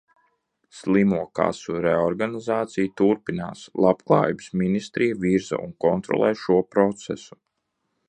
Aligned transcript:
Slimokasu 0.77 1.75
reorganizācija 1.87 2.93
turpinās, 3.03 3.63
Labklājības 3.87 4.51
ministrija 4.65 5.23
virza 5.27 5.65
un 5.67 5.79
kontrolē 5.87 6.35
šo 6.47 6.63
procesu. 6.77 7.43